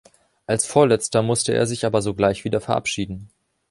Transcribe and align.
Als 0.47 0.65
Vorletzter 0.65 1.21
musste 1.21 1.53
er 1.53 1.67
sich 1.67 1.85
aber 1.85 2.01
sogleich 2.01 2.43
wieder 2.43 2.59
verabschieden. 2.59 3.29